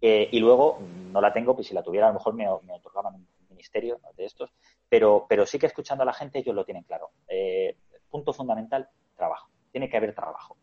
[0.00, 2.74] Eh, y luego, no la tengo, pues si la tuviera a lo mejor me, me
[2.74, 4.50] otorgaban un ministerio de estos,
[4.88, 7.10] pero, pero sí que escuchando a la gente ellos lo tienen claro.
[7.26, 7.76] Eh,
[8.08, 9.50] punto fundamental, trabajo.
[9.70, 10.56] Tiene que haber trabajo.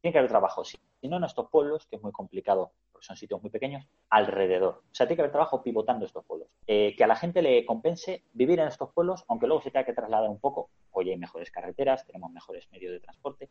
[0.00, 0.64] Tiene que haber trabajo.
[0.64, 4.82] Si, no en estos pueblos, que es muy complicado porque son sitios muy pequeños, alrededor.
[4.90, 6.48] O sea, tiene que haber trabajo pivotando estos pueblos.
[6.66, 9.84] Eh, que a la gente le compense vivir en estos pueblos, aunque luego se tenga
[9.84, 10.70] que trasladar un poco.
[10.92, 13.50] Hoy hay mejores carreteras, tenemos mejores medios de transporte,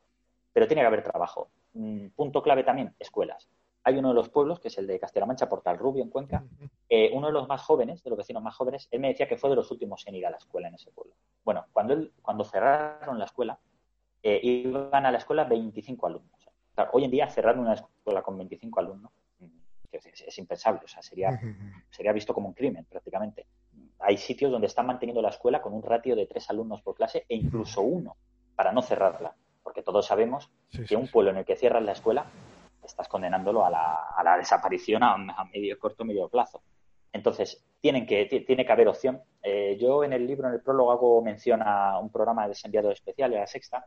[0.52, 1.50] pero tiene que haber trabajo.
[1.74, 3.50] Mm, punto clave también, escuelas
[3.86, 6.44] hay uno de los pueblos, que es el de Castilla-Mancha, Portal Rubio, en Cuenca,
[6.90, 9.38] eh, uno de los más jóvenes, de los vecinos más jóvenes, él me decía que
[9.38, 11.14] fue de los últimos en ir a la escuela en ese pueblo.
[11.44, 13.60] Bueno, cuando, él, cuando cerraron la escuela,
[14.24, 16.35] eh, iban a la escuela 25 alumnos.
[16.92, 19.46] Hoy en día cerrar una escuela con 25 alumnos mm,
[19.92, 21.40] es, impensable, o sea, sería,
[21.90, 23.48] sería visto como un crimen prácticamente.
[24.00, 27.26] Hay sitios donde están manteniendo la escuela con un ratio de tres alumnos por clase
[27.28, 28.18] e incluso uno
[28.56, 30.52] para no cerrarla, porque todos sabemos
[30.88, 32.26] que un pueblo en el que cierras la escuela
[32.84, 35.18] estás condenándolo a la, desaparición a,
[35.52, 36.62] medio corto medio plazo.
[37.12, 39.22] Entonces, tienen que, tiene que haber opción.
[39.42, 42.92] Eh, yo en el libro, en el prólogo, hago mención a un programa de desenviado
[42.92, 43.86] especial, de la Sexta,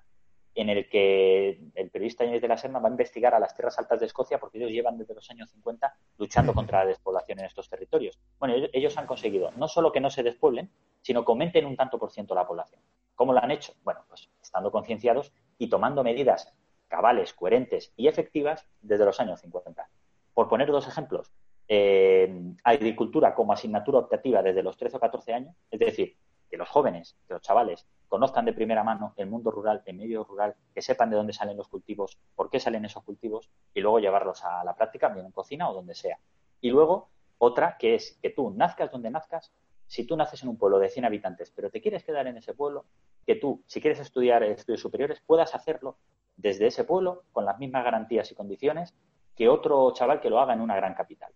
[0.61, 3.79] en el que el periodista Inés de la Serna va a investigar a las tierras
[3.79, 7.45] altas de Escocia porque ellos llevan desde los años 50 luchando contra la despoblación en
[7.45, 8.19] estos territorios.
[8.41, 10.69] Bueno, ellos, han conseguido no solo que no se despueblen,
[11.01, 12.83] sino que aumenten un tanto por ciento la población.
[13.15, 13.75] ¿Cómo lo han hecho?
[13.85, 16.53] Bueno, pues estando concienciados y tomando medidas
[16.89, 19.89] cabales, coherentes y efectivas desde los años 50.
[20.35, 21.31] Por poner dos ejemplos,
[21.69, 26.17] eh, agricultura como asignatura optativa desde los 13 o 14 años, es decir,
[26.51, 30.25] que los jóvenes, que los chavales conozcan de primera mano el mundo rural, el medio
[30.25, 33.99] rural, que sepan de dónde salen los cultivos, por qué salen esos cultivos y luego
[33.99, 36.19] llevarlos a la práctica, bien en cocina o donde sea.
[36.61, 39.53] Y luego otra que es que tú nazcas donde nazcas,
[39.87, 42.55] si tú naces en un pueblo de 100 habitantes, pero te quieres quedar en ese
[42.55, 42.85] pueblo,
[43.27, 45.99] que tú, si quieres estudiar estudios superiores, puedas hacerlo
[46.37, 48.95] desde ese pueblo con las mismas garantías y condiciones
[49.35, 51.33] que otro chaval que lo haga en una gran capital.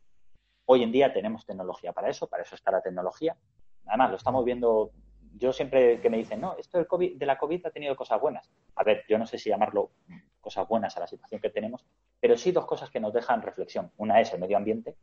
[0.64, 3.36] Hoy en día tenemos tecnología para eso, para eso está la tecnología.
[3.86, 4.92] Además, lo estamos viendo.
[5.38, 8.50] Yo siempre que me dicen, no, esto de la COVID ha tenido cosas buenas.
[8.76, 9.90] A ver, yo no sé si llamarlo
[10.40, 11.86] cosas buenas a la situación que tenemos,
[12.20, 13.90] pero sí dos cosas que nos dejan reflexión.
[13.96, 14.96] Una es el medio ambiente,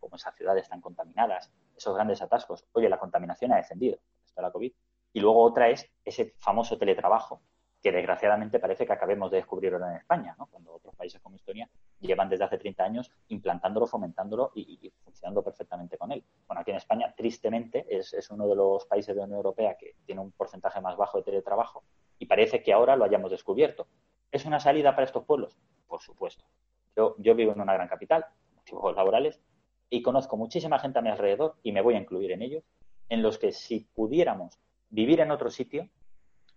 [0.00, 2.66] como esas ciudades están contaminadas, esos grandes atascos.
[2.72, 4.72] Oye, la contaminación ha descendido, esto la COVID.
[5.12, 7.40] Y luego otra es ese famoso teletrabajo
[7.80, 10.46] que desgraciadamente parece que acabemos de descubrir ahora en España, ¿no?
[10.46, 11.68] cuando otros países como Estonia
[12.00, 16.24] llevan desde hace 30 años implantándolo, fomentándolo y, funcionando perfectamente con él.
[16.46, 19.96] Bueno, aquí en España, tristemente, es, uno de los países de la Unión Europea que
[20.04, 21.82] tiene un porcentaje más bajo de teletrabajo
[22.18, 23.88] y parece que ahora lo hayamos descubierto.
[24.30, 25.56] ¿Es una salida para estos pueblos?
[25.86, 26.44] Por supuesto.
[26.96, 29.40] Yo, vivo en una gran capital, motivos laborales,
[29.88, 32.64] y conozco muchísima gente a mi alrededor, y me voy a incluir en ellos,
[33.08, 34.58] en los que si pudiéramos
[34.90, 35.88] vivir en otro sitio,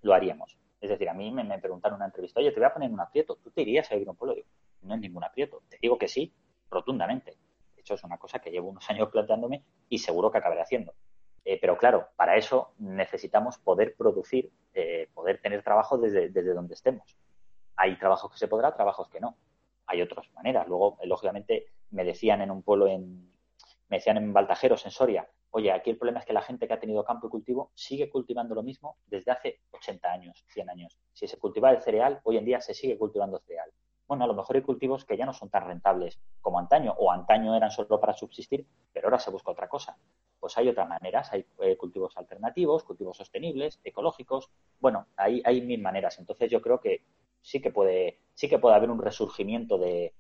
[0.02, 2.74] lo haríamos Es decir, a mí me, preguntaron en una entrevista, oye, te voy a
[2.74, 4.34] poner un aprieto, ¿tú te irías a vivir a un pueblo?
[4.34, 4.48] Digo,
[4.82, 5.64] no es ningún aprieto.
[5.70, 6.34] Te digo que sí,
[6.70, 7.38] rotundamente.
[7.76, 10.94] De hecho, es una cosa que llevo unos años planteándome y seguro que acabaré haciendo.
[11.44, 16.76] Eh, pero claro, para eso necesitamos poder producir, eh, poder tener trabajo desde, desde donde
[16.76, 17.18] estemos.
[17.76, 19.38] Hay trabajos que se podrá, trabajos que no.
[19.88, 20.68] Hay otras maneras.
[20.68, 23.32] Luego, lógicamente, me decían en un pueblo en,
[23.90, 26.74] me decían en Baltajeros, en Soria, oye, aquí el problema es que la gente que
[26.74, 30.98] ha tenido campo y cultivo sigue cultivando lo mismo desde hace 80 años, 100 años.
[31.14, 33.70] Si se cultiva el cereal, hoy en día se sigue cultivando cereal.
[34.12, 37.14] Bueno, a lo mejor hay cultivos que ya no son tan rentables como antaño, o
[37.14, 39.98] antaño eran solo para subsistir, pero ahora se busca otra cosa.
[40.38, 44.50] Pues hay otras maneras, hay eh, cultivos alternativos, cultivos sostenibles, ecológicos.
[44.82, 46.20] Bueno, hay, hay mil maneras.
[46.20, 47.06] Entonces yo creo que
[47.40, 50.14] sí que puede, sí que puede haber un resurgimiento de,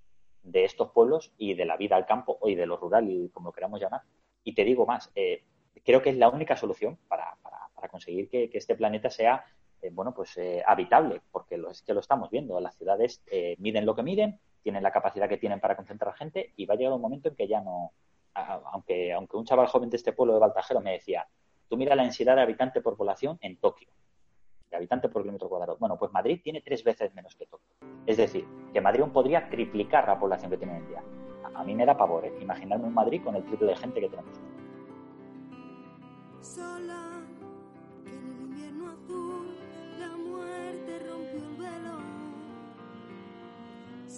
[0.44, 3.50] de estos pueblos y de la vida al campo y de lo rural y como
[3.50, 4.04] lo queramos llamar.
[4.46, 5.44] Y te digo más, eh,
[5.84, 9.44] creo que es la única solución para, para, conseguir que, este planeta sea
[9.90, 12.60] bueno pues eh, habitable, porque lo, es que lo estamos viendo.
[12.60, 13.22] Las ciudades
[13.58, 16.78] miden lo que miden, tienen la capacidad que tienen para concentrar gente y va a
[16.78, 17.92] llegar un momento en que ya no,
[18.36, 21.28] aunque, aunque un chaval joven de este pueblo de Baltajero me decía,
[21.68, 23.90] tú mira la densidad de habitante por población en Tokio
[24.72, 25.78] de habitantes por kilómetro cuadrado.
[25.78, 27.76] Bueno, pues Madrid tiene tres veces menos que Tokio.
[28.06, 31.04] Es decir, que Madrid podría triplicar la población que tiene en día.
[31.54, 32.34] A, mí me da pavor, ¿eh?
[32.40, 34.40] Imaginarme un Madrid con el triple de gente que tenemos.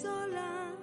[0.04, 0.74] Sola,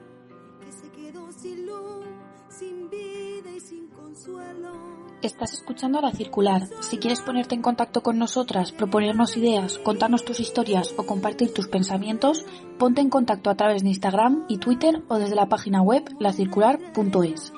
[0.64, 2.06] que se quedó sin luz,
[2.48, 4.72] sin vida y sin consuelo.
[5.20, 6.62] Estás escuchando a La Circular.
[6.80, 11.68] Si quieres ponerte en contacto con nosotras, proponernos ideas, contarnos tus historias o compartir tus
[11.68, 12.46] pensamientos,
[12.78, 17.52] ponte en contacto a través de Instagram y Twitter o desde la página web lacircular.es.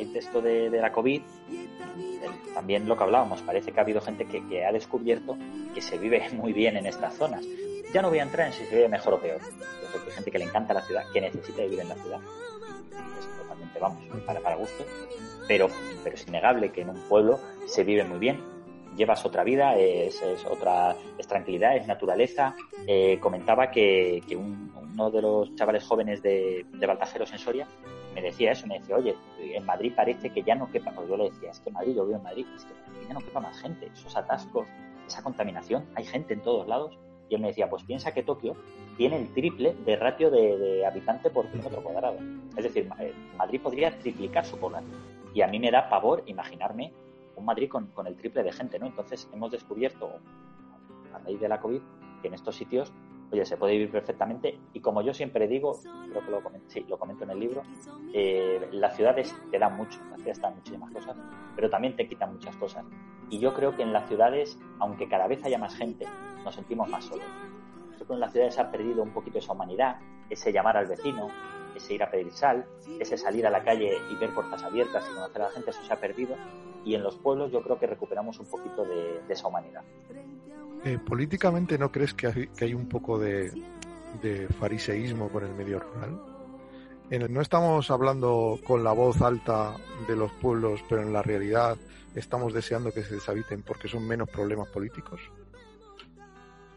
[0.00, 4.64] esto de, la COVID, eh, también lo que hablábamos, parece que ha habido gente que,
[4.64, 5.36] ha descubierto
[5.74, 7.44] que se vive muy bien en estas zonas.
[7.92, 9.40] Ya no voy a entrar en si se vive mejor o peor.
[9.40, 12.20] hay gente que le encanta la ciudad, que necesita vivir en la ciudad.
[13.18, 14.84] Es totalmente, vamos, para, para gusto.
[15.46, 15.68] Pero,
[16.04, 18.38] pero es innegable que en un pueblo se vive muy bien,
[18.98, 22.54] llevas otra vida, es, otra, es tranquilidad, es naturaleza.
[22.86, 27.66] Eh, comentaba que, uno de los chavales jóvenes de, de Baltajeros en Soria
[28.20, 31.16] me decía eso, me decía, oye, en Madrid parece que ya no quepa, pues yo
[31.16, 32.74] le decía, es que Madrid, yo vivo en Madrid, es que
[33.06, 34.66] ya no quepa más gente, esos atascos,
[35.06, 36.98] esa contaminación, hay gente en todos lados.
[37.28, 38.56] Y él me decía, pues piensa que Tokio
[38.96, 42.16] tiene el triple de ratio de, habitante por kilómetro cuadrado.
[42.56, 44.96] Es decir, eh, Madrid podría triplicar su población.
[45.34, 46.92] Y a mí me da pavor imaginarme
[47.36, 48.86] un Madrid con, con el triple de gente, ¿no?
[48.86, 50.10] Entonces hemos descubierto,
[51.14, 51.82] a raíz de la COVID,
[52.22, 52.92] que en estos sitios
[53.30, 55.78] oye, se puede vivir perfectamente y como yo siempre digo,
[56.10, 56.30] creo que
[56.88, 57.62] lo comento, en el libro,
[58.12, 61.16] eh, las ciudades te dan mucho, las ciudades te dan muchísimas cosas,
[61.54, 62.84] pero también te quitan muchas cosas.
[63.30, 66.06] Y yo creo que en las ciudades, aunque cada vez haya más gente,
[66.44, 67.26] nos sentimos más solos.
[67.96, 69.98] Creo que en las ciudades ha perdido un poquito esa humanidad,
[70.30, 71.28] ese llamar al vecino,
[71.74, 72.64] ese ir a pedir sal,
[72.98, 75.82] ese salir a la calle y ver puertas abiertas y conocer a la gente, eso
[75.82, 76.36] se ha perdido.
[76.84, 79.82] Y en los pueblos yo creo que recuperamos un poquito de esa humanidad.
[80.84, 83.52] Eh, políticamente no crees que hay, un poco de,
[84.58, 86.20] fariseísmo con el medio rural?
[87.30, 89.74] no estamos hablando con la voz alta
[90.06, 91.78] de los pueblos, pero en la realidad
[92.14, 95.20] estamos deseando que se deshabiten porque son menos problemas políticos.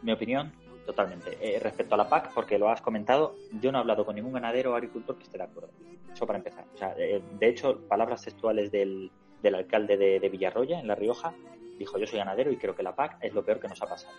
[0.01, 0.53] Mi opinión,
[0.85, 1.37] totalmente.
[1.41, 4.31] Eh, respecto a la PAC, porque lo has comentado, yo no he hablado con ningún
[4.31, 5.71] ganadero o agricultor que esté de acuerdo.
[6.13, 6.65] Eso para empezar.
[6.97, 9.11] Eh, de hecho, palabras textuales del,
[9.43, 11.33] alcalde de, de Villarroya, en La Rioja,
[11.81, 13.87] dijo yo soy ganadero y creo que la PAC es lo peor que nos ha
[13.87, 14.13] pasado.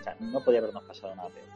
[0.00, 1.46] O sea, no podía habernos pasado nada peor.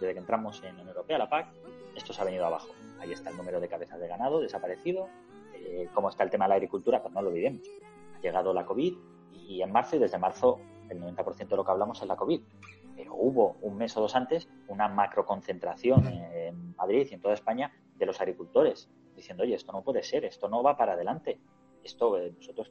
[0.00, 1.48] Desde que entramos en la Unión Europea, la PAC,
[1.94, 2.68] esto se ha venido abajo.
[3.00, 5.08] Ahí está el número de cabezas de ganado desaparecido.
[5.54, 7.02] Eh, ¿Cómo está el tema de la agricultura?
[7.02, 7.62] Pues no lo olvidemos.
[8.16, 8.94] Ha llegado la COVID
[9.32, 12.40] y en marzo, y desde marzo el 90% de lo que hablamos es la COVID.
[12.96, 17.72] Pero hubo un mes o dos antes una macroconcentración en Madrid y en toda España
[17.96, 21.38] de los agricultores, diciendo, oye, esto no puede ser, esto no va para adelante.
[21.82, 22.70] Esto, eh, nosotros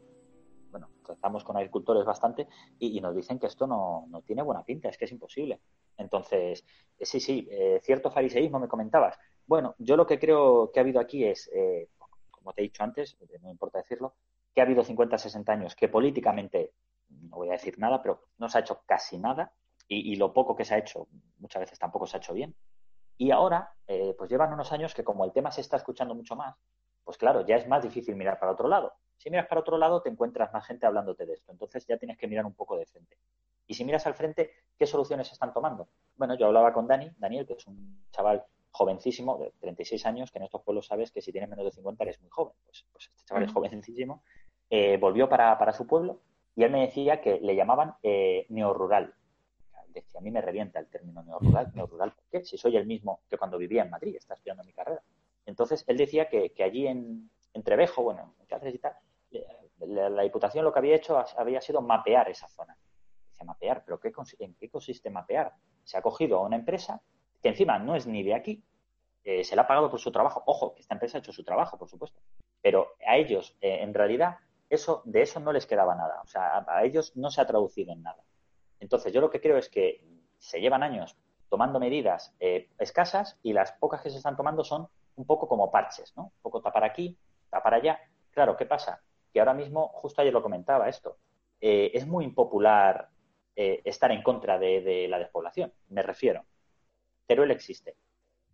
[0.72, 4.98] bueno, tratamos con agricultores bastante y, nos dicen que esto no, tiene buena pinta, es
[4.98, 5.62] que es imposible.
[5.98, 6.66] Entonces,
[6.98, 9.18] eh, sí, sí, eh, cierto fariseísmo me comentabas.
[9.46, 11.90] Bueno, yo lo que creo que ha habido aquí es, eh,
[12.32, 14.16] como te he dicho antes, no importa decirlo,
[14.54, 16.74] que ha habido 50, 60 años que políticamente,
[17.10, 19.52] no voy a decir nada, pero no se ha hecho casi nada
[19.88, 21.08] y, lo poco que se ha hecho
[21.40, 22.56] muchas veces tampoco se ha hecho bien.
[23.18, 23.74] Y ahora,
[24.18, 26.56] pues llevan unos años que como el tema se está escuchando mucho más,
[27.10, 28.94] pues claro, ya es más difícil mirar para otro lado.
[29.18, 31.52] Si miras para otro lado, te encuentras más gente hablándote de esto.
[31.52, 33.18] Entonces ya tienes que mirar un poco de frente.
[33.66, 35.90] Y si miras al frente, ¿qué soluciones están tomando?
[36.18, 40.38] Bueno, yo hablaba con Dani, Daniel, que es un chaval jovencísimo, de 36 años, que
[40.38, 42.54] en estos pueblos sabes que si tienes menos de 50 eres muy joven.
[42.64, 44.22] Pues, pues este chaval es jovencísimo.
[44.70, 46.22] Eh, volvió para, su pueblo
[46.56, 49.16] y él me decía que le llamaban eh, neorural.
[49.88, 51.72] Decía, a mí me revienta el término neorural.
[51.74, 52.46] ¿Neorural por qué?
[52.46, 55.02] Si soy el mismo que cuando vivía en Madrid, está estudiando mi carrera.
[55.50, 57.30] Entonces, él decía que, allí en,
[57.64, 58.94] Trevejo, bueno, en y tal,
[59.80, 62.78] la, Diputación lo que había hecho había sido mapear esa zona.
[63.30, 65.54] Dice, mapear, pero ¿qué, ¿en qué consiste mapear?
[65.84, 67.02] Se ha cogido a una empresa
[67.42, 68.64] que encima no es ni de aquí,
[69.44, 70.44] se le ha pagado por su trabajo.
[70.46, 72.20] Ojo, que esta empresa ha hecho su trabajo, por supuesto.
[72.62, 74.38] Pero a ellos, eh, en realidad,
[74.70, 76.22] eso, de eso no les quedaba nada.
[76.24, 78.24] O sea, a, ellos no se ha traducido en nada.
[78.80, 80.04] Entonces, yo lo que creo es que
[80.38, 81.18] se llevan años
[81.50, 84.88] tomando medidas eh, escasas y las pocas que se están tomando son
[85.20, 86.24] un poco como parches, ¿no?
[86.24, 87.18] Un poco tapar aquí,
[87.50, 88.00] tapar allá.
[88.32, 89.02] Claro, ¿qué pasa?
[89.32, 91.18] Que ahora mismo, justo ayer lo comentaba esto,
[91.62, 93.10] es muy impopular
[93.56, 95.74] estar en contra de la despoblación.
[95.90, 96.46] Me refiero,
[97.30, 97.96] Teruel existe.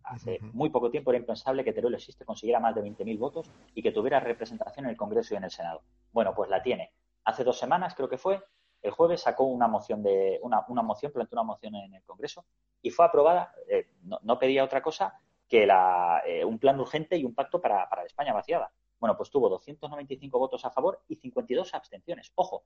[0.02, 3.82] Hace muy poco tiempo era impensable que Teruel existe consiguiera más de 20.000 votos y
[3.82, 5.82] que tuviera representación en el Congreso y en el Senado.
[6.12, 6.92] Bueno, pues la tiene.
[7.24, 8.40] Hace dos semanas, creo que fue,
[8.82, 12.44] el jueves sacó una moción de una, moción, planteó una moción en el Congreso
[12.82, 13.52] y fue aprobada.
[13.68, 15.18] Eh, no, pedía otra cosa
[15.48, 18.72] que la, eh, un plan urgente y un pacto para, para España vaciada.
[18.98, 22.32] Bueno, pues tuvo 295 votos a favor y 52 abstenciones.
[22.34, 22.64] Ojo,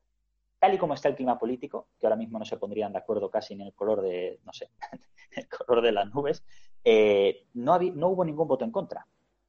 [0.59, 3.31] tal y como está el clima político, que ahora mismo no se pondrían de acuerdo
[3.31, 4.71] casi en el color de, no sé,
[5.33, 6.45] el color de las nubes,
[6.85, 9.07] eh, no, no hubo ningún voto en contra.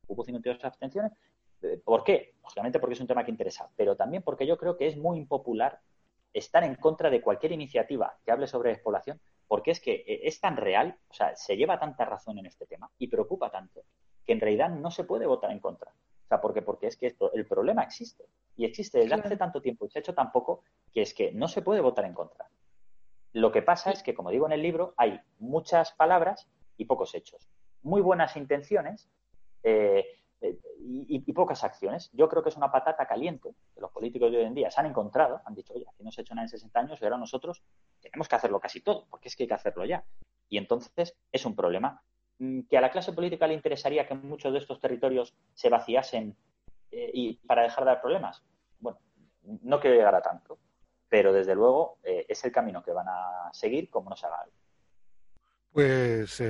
[0.08, 1.12] Hubo 52 abstenciones.
[1.62, 2.36] Eh, ¿Por qué?
[2.42, 5.18] Obviamente porque es un tema que interesa, pero también porque yo creo que es muy
[5.18, 5.80] impopular
[6.34, 9.20] estar en contra de cualquier iniciativa que hable sobre despoblación,
[9.52, 12.66] porque es que eh, es tan real, o sea, se lleva tanta razón en este
[12.66, 13.84] tema y preocupa tanto,
[14.26, 15.92] que en realidad no se puede votar en contra
[16.32, 18.24] sea, porque, porque es que esto, el problema existe.
[18.56, 21.34] Y existe desde hace tanto tiempo y se ha hecho tan poco que es que
[21.34, 22.48] no se puede votar en contra.
[23.34, 27.14] Lo que pasa es que, como digo en el libro, hay muchas palabras y pocos
[27.16, 27.50] hechos.
[27.82, 29.10] Muy buenas intenciones
[29.64, 30.06] eh,
[30.42, 32.10] eh, y, pocas acciones.
[32.14, 34.80] Yo creo que es una patata caliente que los políticos de hoy en día se
[34.80, 37.06] han encontrado, han dicho, oye, aquí no se ha hecho nada en 60 años y
[37.06, 37.64] ahora nosotros
[38.02, 40.04] tenemos que hacerlo casi todo, porque es que hay que hacerlo ya.
[40.50, 42.04] Y entonces es un problema
[42.42, 46.36] Mm, que a la clase política le interesaría que muchos de estos territorios se vaciasen
[46.90, 48.44] eh, y para dejar de dar problemas.
[48.80, 48.98] Bueno,
[49.44, 50.58] no quiero llegar a tanto,
[51.08, 54.42] pero desde luego eh, es el camino que van a seguir como no se haga
[54.42, 54.56] algo.
[55.72, 56.42] Pues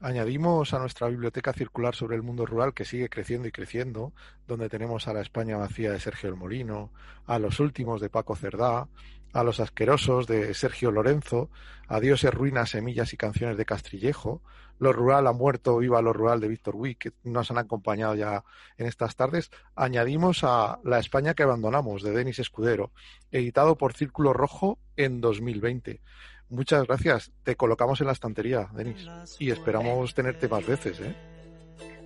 [0.00, 4.12] añadimos a nuestra biblioteca circular sobre el mundo rural que sigue creciendo y creciendo,
[4.46, 6.90] donde tenemos a la España vacía de Sergio El Molino,
[7.26, 8.88] a los últimos de Paco Cerdá,
[9.32, 11.50] a los asquerosos de Sergio Lorenzo,
[11.88, 14.40] a Dioses, Ruinas, Semillas y Canciones de Castrillejo,
[14.78, 18.44] Lo Rural ha muerto, viva lo rural de Víctor Wick, que nos han acompañado ya
[18.76, 22.92] en estas tardes, añadimos a La España que abandonamos, de Denis Escudero,
[23.30, 26.00] editado por Círculo Rojo en 2020.
[26.48, 27.32] Muchas gracias.
[27.42, 31.14] Te colocamos en la estantería, Denis, y esperamos tenerte más veces, ¿eh?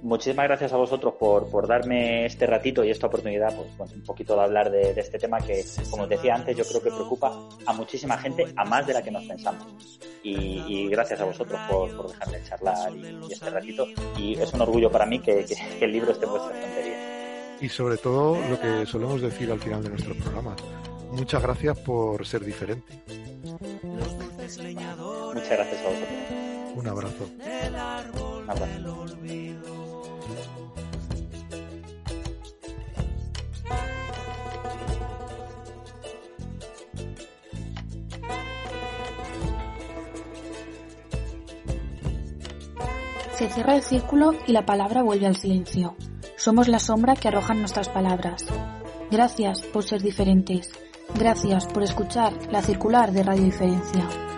[0.03, 4.43] muchísimas gracias a vosotros por, darme este ratito y esta oportunidad, pues un poquito de
[4.43, 8.17] hablar de, este tema que, como os decía antes, yo creo que preocupa a muchísima
[8.19, 10.01] gente, a más de la que nos pensamos.
[10.23, 13.87] Y, gracias a vosotros por, dejarme charlar y, este ratito.
[14.19, 15.47] Y es un orgullo para mí que,
[15.81, 17.57] el libro esté en vuestra tontería.
[17.61, 20.57] Y sobre todo lo que solemos decir al final de nuestro programa.
[21.13, 23.03] Muchas gracias por ser diferente.
[24.59, 26.11] Muchas gracias a vosotros.
[26.75, 27.31] Un abrazo.
[27.39, 28.81] Un abrazo.
[43.35, 45.97] Se cierra el círculo y la palabra vuelve al silencio.
[46.37, 48.45] Somos la sombra que arrojan nuestras palabras.
[49.11, 50.71] Gracias por ser diferentes.
[51.15, 54.30] Gracias por escuchar la circular de Radio Diferencia.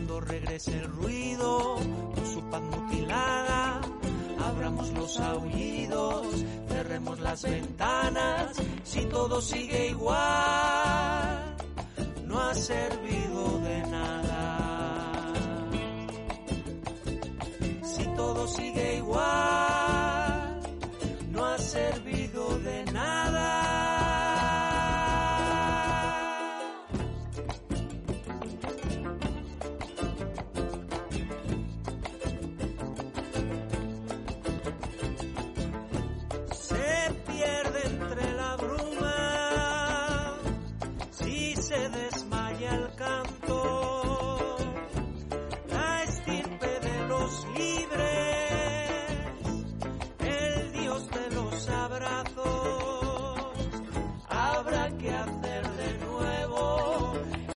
[0.00, 1.76] Cuando regrese el ruido,
[2.14, 3.82] con su paz mutilada,
[4.38, 6.26] abramos los aullidos
[6.68, 11.54] cerremos las ventanas si todo sigue igual.
[12.24, 13.29] No ha servido